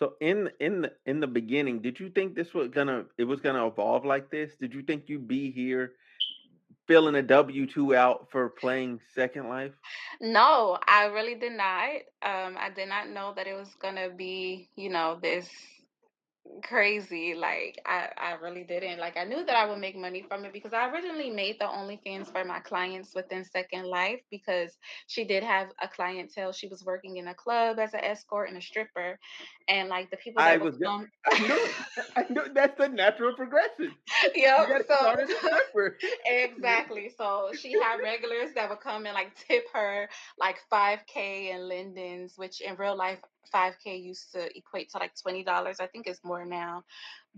so 0.00 0.14
in 0.20 0.50
in 0.60 0.82
the 0.82 0.92
in 1.06 1.20
the 1.20 1.28
beginning, 1.28 1.82
did 1.82 2.00
you 2.00 2.10
think 2.10 2.34
this 2.34 2.54
was 2.54 2.70
gonna 2.70 3.04
it 3.18 3.24
was 3.24 3.40
gonna 3.40 3.66
evolve 3.66 4.06
like 4.06 4.30
this? 4.30 4.52
Did 4.60 4.74
you 4.74 4.82
think 4.82 5.04
you'd 5.08 5.28
be 5.28 5.52
here 5.52 5.92
filling 6.88 7.16
a 7.16 7.22
W 7.22 7.66
two 7.66 7.94
out 7.94 8.28
for 8.32 8.50
playing 8.50 9.00
Second 9.14 9.48
Life? 9.50 9.72
no, 10.20 10.78
I 10.88 11.06
really 11.06 11.36
did 11.36 11.52
not. 11.52 11.90
Um, 12.22 12.56
I 12.58 12.70
did 12.74 12.88
not 12.88 13.10
know 13.10 13.34
that 13.36 13.46
it 13.46 13.54
was 13.54 13.74
gonna 13.80 14.10
be, 14.10 14.70
you 14.76 14.90
know, 14.90 15.18
this 15.22 15.48
crazy. 16.62 17.34
Like 17.34 17.78
I, 17.86 18.08
I 18.16 18.32
really 18.34 18.64
didn't. 18.64 18.98
Like 18.98 19.16
I 19.16 19.24
knew 19.24 19.44
that 19.44 19.56
I 19.56 19.66
would 19.66 19.78
make 19.78 19.96
money 19.96 20.22
from 20.26 20.44
it 20.44 20.52
because 20.52 20.72
I 20.72 20.88
originally 20.90 21.30
made 21.30 21.56
the 21.58 21.66
OnlyFans 21.66 22.30
for 22.30 22.44
my 22.44 22.60
clients 22.60 23.14
within 23.14 23.44
Second 23.44 23.86
Life 23.86 24.20
because 24.30 24.78
she 25.06 25.24
did 25.24 25.42
have 25.42 25.68
a 25.82 25.88
clientele. 25.88 26.52
She 26.52 26.68
was 26.68 26.84
working 26.84 27.16
in 27.16 27.28
a 27.28 27.34
club 27.34 27.78
as 27.78 27.94
an 27.94 28.04
escort 28.04 28.48
and 28.48 28.58
a 28.58 28.62
stripper, 28.62 29.18
and 29.68 29.88
like 29.88 30.10
the 30.10 30.16
people 30.16 30.42
I 30.42 30.56
was 30.56 30.76
go- 30.76 30.86
come, 30.86 31.08
I 31.32 31.38
knew. 31.38 31.68
I 32.16 32.24
knew 32.30 32.52
that's 32.54 32.78
the 32.78 32.88
natural 32.88 33.34
progression. 33.34 33.94
Yep. 34.34 34.68
So 34.86 34.94
start 34.96 35.20
as 35.20 35.30
a 35.30 35.34
stripper. 35.34 35.96
Exactly. 36.26 37.10
So 37.16 37.50
she 37.54 37.72
had 37.72 38.00
regulars 38.02 38.50
that 38.54 38.68
would 38.68 38.80
come 38.80 39.06
and 39.06 39.14
like 39.14 39.34
tip 39.34 39.64
her 39.72 40.08
like 40.38 40.56
5K 40.70 41.50
in 41.50 41.60
Lindens, 41.68 42.36
which 42.36 42.60
in 42.60 42.76
real 42.76 42.96
life 42.96 43.20
5K 43.54 44.02
used 44.02 44.32
to 44.32 44.56
equate 44.56 44.90
to 44.90 44.98
like 44.98 45.12
$20. 45.14 45.46
I 45.80 45.86
think 45.86 46.06
it's 46.06 46.24
more 46.24 46.44
now. 46.44 46.84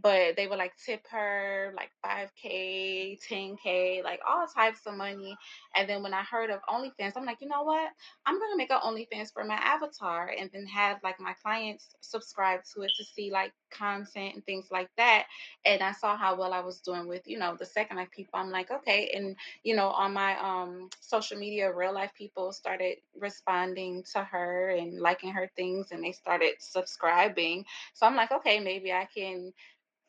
But 0.00 0.37
they 0.37 0.47
would 0.47 0.59
like 0.59 0.73
tip 0.85 1.02
her 1.11 1.75
like 1.76 1.90
5K, 2.04 3.19
10K, 3.28 4.02
like 4.02 4.21
all 4.28 4.47
types 4.47 4.81
of 4.87 4.95
money. 4.95 5.37
And 5.76 5.88
then 5.88 6.02
when 6.02 6.14
I 6.14 6.23
heard 6.23 6.50
of 6.50 6.61
OnlyFans, 6.69 7.12
I'm 7.16 7.26
like, 7.26 7.38
you 7.40 7.49
know 7.49 7.62
what? 7.62 7.90
I'm 8.26 8.38
gonna 8.38 8.57
make 8.57 8.71
an 8.71 8.78
OnlyFans 8.85 9.33
for 9.33 9.45
my 9.45 9.57
avatar 9.57 10.33
and 10.38 10.50
then 10.52 10.66
have 10.66 10.99
like 11.02 11.21
my 11.21 11.35
clients 11.42 11.95
subscribe 12.00 12.61
to 12.75 12.83
it 12.83 12.92
to 12.97 13.04
see 13.04 13.31
like 13.31 13.52
content 13.73 14.35
and 14.35 14.45
things 14.47 14.69
like 14.71 14.91
that 14.97 15.26
and 15.64 15.83
I 15.83 15.93
saw 15.93 16.17
how 16.17 16.37
well 16.37 16.52
I 16.52 16.61
was 16.61 16.81
doing 16.81 17.07
with, 17.07 17.23
you 17.26 17.38
know, 17.38 17.57
the 17.57 17.67
second 17.67 17.97
life 17.99 18.11
people. 18.11 18.38
I'm 18.41 18.50
like, 18.50 18.71
okay. 18.71 19.12
And, 19.14 19.37
you 19.62 19.76
know, 19.76 19.88
on 19.88 20.12
my 20.12 20.37
um 20.38 20.91
social 21.00 21.38
media, 21.38 21.73
real 21.73 21.95
life 21.95 22.12
people 22.17 22.52
started 22.52 22.99
responding 23.19 24.05
to 24.12 24.25
her 24.25 24.71
and 24.71 25.00
liking 25.00 25.33
her 25.33 25.50
things 25.57 25.93
and 25.93 26.02
they 26.02 26.12
started 26.12 26.55
subscribing. 26.59 27.64
So 27.95 28.07
I'm 28.07 28.17
like, 28.17 28.33
okay, 28.33 28.61
maybe 28.61 28.93
I 28.93 29.07
can 29.14 29.52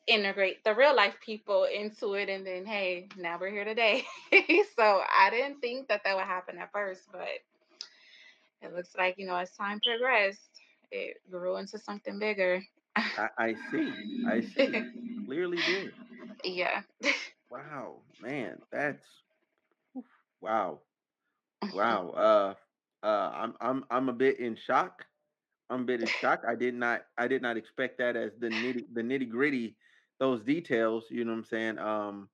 integrate 0.06 0.62
the 0.64 0.74
real 0.74 0.94
life 0.94 1.16
people 1.24 1.64
into 1.64 2.14
it 2.14 2.28
and 2.28 2.46
then 2.46 2.66
hey, 2.66 3.08
now 3.16 3.38
we're 3.40 3.50
here 3.50 3.64
today. 3.64 4.04
so 4.76 5.02
I 5.16 5.30
didn't 5.30 5.60
think 5.60 5.88
that 5.88 6.02
that 6.04 6.16
would 6.16 6.24
happen 6.24 6.58
at 6.58 6.72
first, 6.72 7.02
but 7.12 7.28
it 8.62 8.74
looks 8.74 8.94
like, 8.96 9.16
you 9.18 9.26
know, 9.26 9.36
as 9.36 9.52
time 9.52 9.80
progressed, 9.84 10.50
it 10.90 11.18
grew 11.30 11.56
into 11.58 11.78
something 11.78 12.18
bigger. 12.18 12.62
I, 13.16 13.28
I 13.38 13.54
see. 13.70 13.98
I 14.26 14.40
see. 14.56 14.86
Clearly 15.24 15.62
did. 15.62 15.92
yeah. 16.44 16.82
Wow, 17.50 18.02
man, 18.20 18.62
that's 18.70 19.04
wow, 20.40 20.80
wow. 21.70 22.10
Uh, 22.10 22.54
uh, 23.06 23.30
I'm 23.34 23.54
I'm 23.60 23.84
I'm 23.90 24.08
a 24.08 24.12
bit 24.12 24.38
in 24.40 24.56
shock. 24.56 25.04
I'm 25.70 25.82
a 25.82 25.84
bit 25.84 26.00
in 26.00 26.10
shock. 26.10 26.42
I 26.48 26.54
did 26.54 26.74
not 26.74 27.02
I 27.18 27.28
did 27.28 27.42
not 27.42 27.56
expect 27.56 27.98
that 27.98 28.16
as 28.16 28.32
the 28.38 28.48
nitty 28.48 28.86
the 28.92 29.02
nitty 29.02 29.28
gritty, 29.28 29.76
those 30.18 30.42
details. 30.42 31.04
You 31.10 31.24
know 31.24 31.32
what 31.32 31.38
I'm 31.38 31.44
saying? 31.44 31.78
Um, 31.78 32.28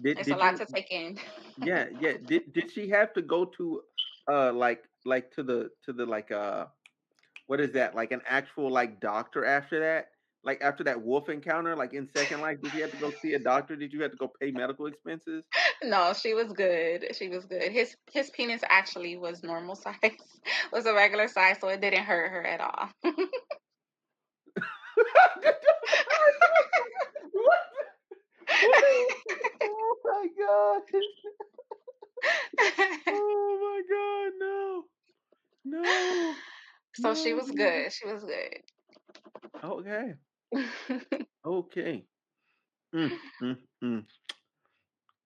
did 0.00 0.18
It's 0.18 0.30
a 0.30 0.36
lot 0.36 0.56
you? 0.56 0.58
to 0.58 0.66
take 0.66 0.90
in. 0.90 1.18
Yeah, 1.56 1.86
yeah. 1.98 2.14
Did 2.26 2.52
did 2.52 2.70
she 2.70 2.88
have 2.90 3.12
to 3.14 3.22
go 3.22 3.44
to, 3.56 3.82
uh, 4.30 4.52
like 4.52 4.84
like 5.04 5.30
to 5.32 5.42
the 5.42 5.70
to 5.84 5.92
the 5.92 6.06
like 6.06 6.30
uh 6.30 6.66
what 7.46 7.60
is 7.60 7.72
that 7.72 7.94
like 7.94 8.12
an 8.12 8.22
actual 8.26 8.70
like 8.70 9.00
doctor 9.00 9.44
after 9.44 9.80
that? 9.80 10.08
Like 10.44 10.60
after 10.62 10.84
that 10.84 11.02
wolf 11.02 11.28
encounter, 11.28 11.74
like 11.74 11.92
in 11.92 12.08
Second 12.16 12.40
Life, 12.40 12.58
did 12.62 12.72
you 12.74 12.82
have 12.82 12.92
to 12.92 12.96
go 12.98 13.12
see 13.20 13.34
a 13.34 13.38
doctor? 13.38 13.74
Did 13.74 13.92
you 13.92 14.02
have 14.02 14.12
to 14.12 14.16
go 14.16 14.30
pay 14.40 14.50
medical 14.50 14.86
expenses? 14.86 15.44
No, 15.82 16.14
she 16.14 16.32
was 16.32 16.50
good. 16.52 17.14
She 17.14 17.28
was 17.28 17.44
good. 17.44 17.70
His 17.70 17.94
his 18.10 18.30
penis 18.30 18.62
actually 18.68 19.18
was 19.18 19.42
normal 19.42 19.74
size, 19.74 19.94
was 20.72 20.86
a 20.86 20.94
regular 20.94 21.28
size, 21.28 21.58
so 21.60 21.68
it 21.68 21.82
didn't 21.82 22.04
hurt 22.04 22.30
her 22.30 22.46
at 22.46 22.60
all. 22.60 22.88
What? 27.32 27.58
Oh 29.62 29.96
my 30.04 30.26
god! 30.38 30.82
Oh 33.08 33.58
my 33.60 33.82
god! 33.90 34.32
No! 34.40 34.84
No! 35.64 36.34
So 36.96 37.14
she 37.14 37.32
was 37.34 37.50
good. 37.52 37.92
She 37.92 38.06
was 38.06 38.24
good. 38.24 38.62
Okay. 41.44 42.06
Mm, 42.94 43.12
mm, 43.42 43.56
mm. 43.82 44.06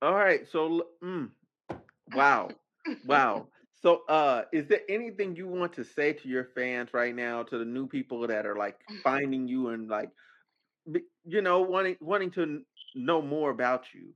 All 0.02 0.14
right. 0.14 0.46
So, 0.46 0.86
mm, 1.02 1.30
wow, 2.12 2.56
wow. 3.04 3.48
So, 3.74 4.02
uh, 4.08 4.44
is 4.52 4.66
there 4.68 4.80
anything 4.88 5.36
you 5.36 5.46
want 5.48 5.72
to 5.74 5.84
say 5.84 6.12
to 6.12 6.28
your 6.28 6.44
fans 6.44 6.92
right 6.92 7.14
now, 7.14 7.42
to 7.44 7.58
the 7.58 7.64
new 7.64 7.86
people 7.86 8.26
that 8.26 8.46
are 8.46 8.56
like 8.56 8.78
finding 9.02 9.46
you 9.48 9.68
and 9.68 9.88
like, 9.88 10.10
you 11.24 11.42
know, 11.42 11.60
wanting 11.62 11.96
wanting 12.00 12.30
to 12.32 12.62
know 12.94 13.22
more 13.22 13.50
about 13.50 13.92
you? 13.94 14.12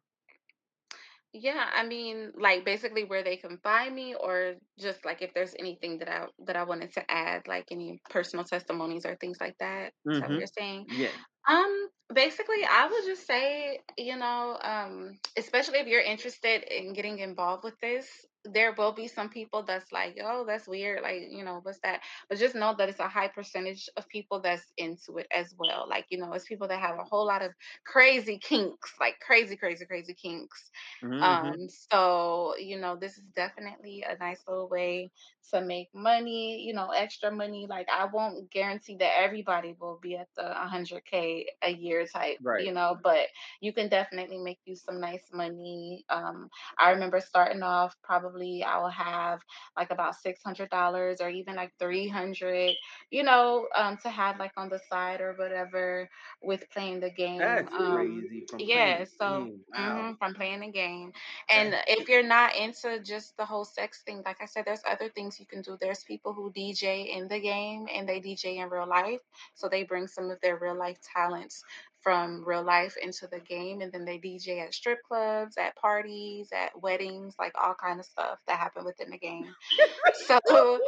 Yeah, 1.37 1.69
I 1.75 1.85
mean, 1.85 2.33
like 2.39 2.65
basically 2.65 3.03
where 3.05 3.25
they 3.25 3.37
can 3.37 3.59
find 3.59 3.93
me, 3.95 4.15
or 4.15 4.55
just 4.79 5.05
like 5.05 5.21
if 5.21 5.35
there's 5.35 5.55
anything 5.59 5.99
that 5.99 6.09
I 6.09 6.27
that 6.47 6.55
I 6.57 6.63
wanted 6.63 6.93
to 6.93 7.11
add, 7.11 7.49
like 7.49 7.67
any 7.73 8.01
personal 8.09 8.45
testimonies 8.45 9.05
or 9.05 9.17
things 9.17 9.39
like 9.41 9.57
that. 9.59 9.89
Is 9.89 10.19
that 10.21 10.29
what 10.31 10.37
Mm-hmm. 10.37 10.39
you're 10.39 10.47
saying? 10.47 10.87
Yeah. 10.87 11.13
Um, 11.49 11.89
basically, 12.15 12.65
I 12.65 12.89
would 12.89 13.05
just 13.07 13.27
say, 13.27 13.81
you 13.99 14.17
know, 14.17 14.59
um, 14.63 15.19
especially 15.37 15.79
if 15.81 15.89
you're 15.89 16.03
interested 16.03 16.63
in 16.65 16.93
getting 16.95 17.19
involved 17.21 17.65
with 17.65 17.79
this, 17.81 18.09
there 18.45 18.73
will 18.77 18.93
be 18.93 19.09
some 19.09 19.29
people 19.29 19.63
that's 19.63 19.91
like, 19.93 20.19
oh, 20.23 20.45
that's 20.47 20.69
weird. 20.69 21.03
Like, 21.03 21.23
you 21.31 21.45
know, 21.45 21.61
what's 21.63 21.81
that? 21.81 22.01
But 22.29 22.39
just 22.39 22.55
know 22.55 22.75
that 22.77 22.89
it's 22.89 23.01
a 23.01 23.09
high 23.09 23.29
percentage 23.29 23.89
of 23.97 24.09
people 24.09 24.41
that's 24.41 24.73
into 24.77 25.19
it 25.19 25.27
as 25.35 25.55
well. 25.59 25.87
Like, 25.89 26.07
you 26.11 26.19
know, 26.19 26.33
it's 26.33 26.45
people 26.45 26.69
that 26.69 26.81
have 26.81 26.99
a 26.99 27.05
whole 27.05 27.27
lot 27.27 27.43
of 27.43 27.53
crazy 27.87 28.39
kinks, 28.39 28.95
like 29.01 29.19
crazy, 29.21 29.57
crazy, 29.57 29.85
crazy 29.87 30.15
kinks. 30.15 30.71
Mm-hmm. 31.03 31.23
Um, 31.23 31.69
so, 31.69 32.55
you 32.59 32.79
know, 32.79 32.97
this 32.97 33.17
is 33.17 33.25
definitely 33.35 34.05
a 34.09 34.19
nice 34.19 34.43
little 34.47 34.69
way 34.69 35.11
to 35.51 35.61
make 35.61 35.89
money, 35.95 36.63
you 36.67 36.73
know, 36.75 36.91
extra 36.91 37.31
money. 37.31 37.67
Like 37.69 37.89
I 37.93 38.07
won't 38.07 38.51
guarantee 38.51 38.97
that 38.99 39.19
everybody 39.21 39.75
will 39.79 39.99
be 40.01 40.17
at 40.17 40.29
the 40.37 40.45
100k 40.45 41.47
a 41.63 41.71
year 41.73 42.07
type, 42.07 42.39
Right. 42.43 42.57
you 42.57 42.73
know, 42.73 42.97
but 43.03 43.27
you 43.61 43.73
can 43.73 43.89
definitely 43.89 44.39
make 44.39 44.59
you 44.65 44.77
some 44.77 45.01
nice 45.01 45.29
money. 45.33 46.05
Um, 46.11 46.49
I 46.79 46.91
remember 46.91 47.21
starting 47.21 47.63
off 47.63 47.97
probably 48.03 48.63
I 48.65 48.79
will 48.79 48.89
have 48.91 49.41
like 49.77 49.91
about 49.91 50.15
$600 50.17 51.21
or 51.21 51.29
even 51.29 51.57
like 51.57 51.73
300, 51.79 52.75
you 53.11 53.23
know, 53.23 53.67
um, 53.77 53.97
to 54.03 54.11
have 54.11 54.39
like 54.39 54.53
on 54.57 54.69
the 54.69 54.79
side 54.79 55.21
or 55.21 55.35
whatever 55.37 56.09
with 56.43 56.69
playing 56.71 57.01
the 57.01 57.11
game. 57.11 57.69
That's 57.71 57.77
Um, 57.77 58.27
crazy 58.27 58.47
from 58.51 58.59
yeah, 58.59 59.05
so 59.05 59.49
game. 59.53 59.63
hmm 59.75 60.13
from 60.19 60.35
playing 60.35 60.61
the 60.61 60.71
game. 60.71 61.13
That's 61.51 61.51
And 61.51 61.75
if 61.87 62.09
you're 62.09 62.23
not 62.27 62.57
into 62.57 63.01
just 63.03 63.37
the 63.37 63.45
whole 63.45 63.65
sex 63.65 64.03
thing, 64.05 64.23
like 64.25 64.39
I 64.41 64.47
said, 64.47 64.65
there's 64.67 64.83
other 64.89 65.09
things 65.09 65.34
you 65.39 65.47
can 65.47 65.63
do. 65.63 65.77
There's 65.81 66.05
people 66.05 66.33
who 66.33 66.53
DJ 66.53 67.17
in 67.17 67.29
the 67.29 67.41
game 67.41 67.87
and 67.95 68.09
they 68.09 68.21
DJ 68.21 68.57
in 68.63 68.69
real 68.71 68.89
life. 68.89 69.21
So 69.55 69.69
they 69.69 69.85
bring 69.85 70.07
some 70.07 70.31
of 70.31 70.41
their 70.41 70.59
real 70.59 70.79
life 70.79 70.99
talents 71.15 71.63
from 72.01 72.45
real 72.47 72.63
life 72.63 72.97
into 73.03 73.27
the 73.27 73.41
game 73.41 73.81
and 73.81 73.91
then 73.91 74.05
they 74.05 74.19
DJ 74.19 74.61
at 74.63 74.75
strip 74.75 74.99
clubs, 75.09 75.57
at 75.57 75.75
parties, 75.77 76.49
at 76.53 76.71
weddings, 76.81 77.35
like 77.39 77.53
all 77.63 77.75
kind 77.75 77.99
of 78.01 78.07
stuff 78.07 78.39
that 78.47 78.59
happen 78.59 78.85
within 78.85 79.11
the 79.11 79.19
game. 79.19 79.47
So 80.27 80.39
oh 80.49 80.81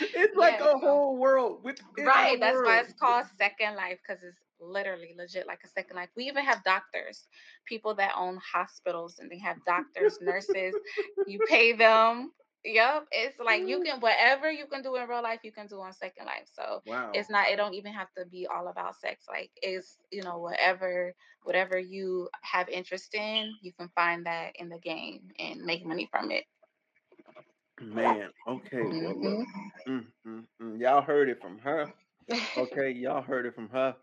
it's 0.00 0.36
like 0.36 0.58
yeah, 0.60 0.72
a 0.74 0.78
whole 0.78 1.16
world 1.16 1.60
with 1.64 1.78
right, 1.98 2.38
that's 2.40 2.58
why 2.62 2.80
it's 2.80 2.92
called 2.94 3.26
Second 3.38 3.76
Life 3.76 3.98
because 4.06 4.22
it's 4.22 4.38
literally 4.60 5.14
legit 5.16 5.46
like 5.46 5.60
a 5.64 5.68
second 5.68 5.96
life. 5.96 6.10
We 6.16 6.24
even 6.24 6.44
have 6.44 6.64
doctors, 6.64 7.28
people 7.66 7.94
that 7.96 8.12
own 8.16 8.38
hospitals 8.52 9.18
and 9.18 9.30
they 9.30 9.38
have 9.38 9.64
doctors, 9.64 10.18
nurses. 10.20 10.78
You 11.24 11.40
pay 11.40 11.72
them. 11.72 12.32
Yep, 12.64 13.06
it's 13.12 13.38
like 13.38 13.62
you 13.66 13.78
can 13.78 14.00
whatever 14.00 14.50
you 14.50 14.66
can 14.66 14.82
do 14.82 14.94
in 14.96 15.08
real 15.08 15.22
life, 15.22 15.40
you 15.44 15.52
can 15.52 15.66
do 15.66 15.80
on 15.80 15.92
Second 15.92 16.26
Life. 16.26 16.48
So 16.52 16.82
Wow. 16.86 17.12
it's 17.12 17.30
not. 17.30 17.48
It 17.48 17.56
don't 17.56 17.74
even 17.74 17.92
have 17.92 18.08
to 18.18 18.26
be 18.26 18.46
all 18.46 18.68
about 18.68 18.96
sex. 18.96 19.24
Like 19.28 19.50
it's 19.62 19.98
you 20.10 20.22
know 20.22 20.38
whatever 20.38 21.14
whatever 21.42 21.78
you 21.78 22.28
have 22.42 22.68
interest 22.68 23.14
in, 23.14 23.52
you 23.62 23.72
can 23.72 23.88
find 23.94 24.26
that 24.26 24.52
in 24.56 24.68
the 24.68 24.78
game 24.78 25.28
and 25.38 25.62
make 25.62 25.84
money 25.86 26.08
from 26.10 26.30
it. 26.30 26.44
Man, 27.80 28.30
okay, 28.46 28.94
well 29.00 29.16
look. 29.22 29.22
hmm 29.22 29.42
Mm, 29.88 30.06
mm, 30.26 30.46
mm. 30.60 30.80
Y'all 30.80 31.02
heard 31.02 31.28
it 31.28 31.40
from 31.40 31.58
her. 31.58 31.92
Okay, 32.56 32.90
y'all 32.90 33.22
heard 33.22 33.46
it 33.46 33.54
from 33.54 33.68
her. 33.70 33.96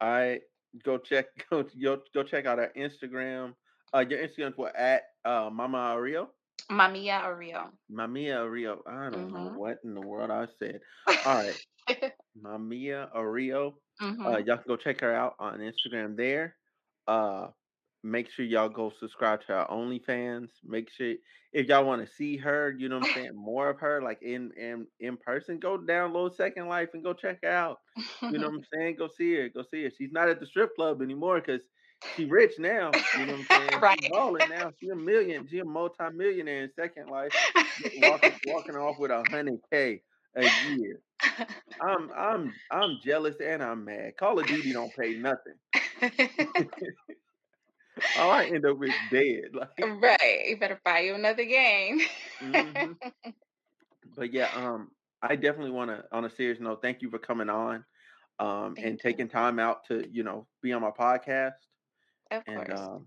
All 0.00 0.08
right, 0.10 0.40
go 0.84 0.98
check 0.98 1.26
go 1.50 1.64
go, 1.80 1.98
go 2.14 2.22
check 2.22 2.46
out 2.46 2.58
our 2.58 2.72
Instagram. 2.76 3.54
Uh, 3.94 4.04
your 4.08 4.18
Instagram's 4.26 4.56
what 4.56 4.74
at 4.76 5.02
uh 5.24 5.50
Mama 5.52 5.98
Rio, 6.00 6.30
Mamia 6.70 7.22
Orio. 7.24 7.72
Mamia 7.90 8.50
Rio. 8.50 8.82
I 8.86 9.10
don't 9.10 9.32
know 9.32 9.50
Mhm. 9.50 9.54
what 9.54 9.78
in 9.84 9.94
the 9.94 10.00
world 10.00 10.30
I 10.30 10.46
said. 10.58 10.80
All 11.24 11.34
right, 11.36 11.56
Mamia 12.40 13.08
Rio. 13.14 13.78
Uh, 14.24 14.36
mhm. 14.36 14.46
y'all 14.46 14.56
can 14.56 14.64
go 14.66 14.76
check 14.76 15.00
her 15.00 15.14
out 15.14 15.34
on 15.38 15.58
Instagram 15.60 16.16
there. 16.16 16.56
Uh, 17.06 17.48
make 18.10 18.30
sure 18.30 18.44
y'all 18.44 18.68
go 18.68 18.90
subscribe 18.98 19.42
to 19.46 19.54
our 19.54 19.68
OnlyFans. 19.68 20.50
Make 20.64 20.90
sure 20.90 21.14
if 21.52 21.66
y'all 21.68 21.84
want 21.84 22.06
to 22.06 22.12
see 22.14 22.36
her, 22.38 22.74
you 22.78 22.88
know 22.88 22.98
what 22.98 23.08
I'm 23.08 23.14
saying, 23.14 23.30
more 23.34 23.70
of 23.70 23.80
her, 23.80 24.02
like 24.02 24.22
in 24.22 24.52
in 24.56 24.86
in 25.00 25.16
person, 25.16 25.58
go 25.58 25.78
download 25.78 26.34
Second 26.34 26.68
Life 26.68 26.90
and 26.94 27.04
go 27.04 27.12
check 27.14 27.38
her 27.42 27.50
out. 27.50 27.78
You 28.28 28.38
know 28.38 28.48
what 28.48 28.56
I'm 28.56 28.64
saying? 28.74 28.96
Go 28.98 29.08
see 29.08 29.34
her. 29.36 29.48
Go 29.48 29.64
see 29.70 29.84
her. 29.84 29.90
She's 29.96 30.12
not 30.12 30.28
at 30.28 30.40
the 30.40 30.46
strip 30.46 30.74
club 30.76 31.02
anymore 31.02 31.40
because 31.40 31.62
she 32.14 32.24
rich 32.26 32.54
now. 32.58 33.00
You 33.12 33.26
know 33.26 33.32
what 33.34 33.40
I'm 33.40 33.46
saying? 33.46 33.80
Right. 33.80 33.98
balling 34.08 34.48
now. 34.48 34.72
She 34.80 34.88
a 34.88 34.96
million. 34.96 35.46
She 35.48 35.58
a 35.58 35.64
multi-millionaire 35.64 36.64
in 36.64 36.70
Second 36.74 37.08
Life, 37.08 37.32
walking 37.94 38.32
walking 38.46 38.76
off 38.76 38.98
with 38.98 39.10
a 39.10 39.24
hundred 39.30 39.60
k 39.72 40.02
a 40.36 40.44
year. 40.44 41.00
I'm 41.80 42.10
I'm 42.16 42.54
I'm 42.70 42.98
jealous 43.04 43.36
and 43.44 43.62
I'm 43.62 43.84
mad. 43.84 44.16
Call 44.18 44.38
of 44.38 44.46
Duty 44.46 44.72
don't 44.72 44.94
pay 44.96 45.14
nothing. 45.14 45.54
All 48.14 48.30
I 48.32 48.44
end 48.44 48.64
up 48.66 48.78
with 48.78 48.94
dead. 49.10 49.54
Like, 49.54 49.70
right. 49.82 50.44
You 50.46 50.56
better 50.58 50.80
buy 50.84 51.00
you 51.00 51.14
another 51.14 51.44
game. 51.44 52.00
hmm 52.40 52.92
but 54.16 54.32
yeah, 54.32 54.48
um, 54.54 54.90
I 55.22 55.36
definitely 55.36 55.70
want 55.72 55.90
to. 55.90 56.04
On 56.12 56.24
a 56.24 56.30
serious 56.30 56.60
note, 56.60 56.82
thank 56.82 57.02
you 57.02 57.10
for 57.10 57.18
coming 57.18 57.48
on, 57.48 57.84
um, 58.38 58.78
and 58.82 58.98
you. 58.98 58.98
taking 58.98 59.28
time 59.28 59.58
out 59.58 59.84
to 59.86 60.06
you 60.10 60.22
know 60.24 60.46
be 60.62 60.72
on 60.72 60.82
my 60.82 60.90
podcast. 60.90 61.52
Of 62.30 62.46
And 62.46 62.70
course. 62.70 62.70
um, 62.70 63.06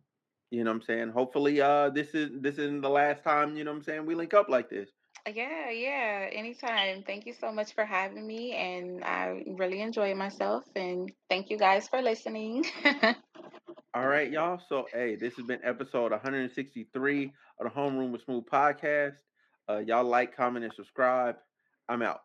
you 0.51 0.63
know 0.63 0.71
what 0.71 0.75
I'm 0.77 0.81
saying. 0.81 1.09
Hopefully, 1.09 1.61
uh, 1.61 1.89
this 1.89 2.13
is 2.13 2.29
this 2.41 2.57
isn't 2.57 2.81
the 2.81 2.89
last 2.89 3.23
time. 3.23 3.55
You 3.55 3.63
know 3.63 3.71
what 3.71 3.77
I'm 3.77 3.83
saying. 3.83 4.05
We 4.05 4.15
link 4.15 4.33
up 4.33 4.49
like 4.49 4.69
this. 4.69 4.89
Yeah, 5.27 5.69
yeah. 5.69 6.29
Anytime. 6.31 7.03
Thank 7.03 7.25
you 7.25 7.33
so 7.33 7.51
much 7.51 7.73
for 7.73 7.85
having 7.85 8.25
me. 8.27 8.53
And 8.53 9.03
I 9.03 9.43
really 9.47 9.81
enjoy 9.81 10.13
myself. 10.15 10.65
And 10.75 11.11
thank 11.29 11.49
you 11.49 11.57
guys 11.57 11.87
for 11.87 12.01
listening. 12.01 12.65
All 13.95 14.07
right, 14.07 14.29
y'all. 14.29 14.61
So, 14.69 14.85
hey, 14.93 15.15
this 15.15 15.33
has 15.37 15.47
been 15.47 15.61
episode 15.63 16.11
163 16.11 17.33
of 17.59 17.63
the 17.63 17.71
Homeroom 17.71 18.11
with 18.11 18.23
Smooth 18.23 18.45
podcast. 18.45 19.15
Uh, 19.67 19.79
y'all 19.79 20.03
like, 20.03 20.37
comment, 20.37 20.63
and 20.63 20.71
subscribe. 20.75 21.37
I'm 21.87 22.03
out. 22.03 22.21